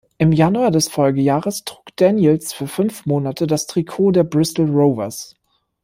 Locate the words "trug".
1.63-1.95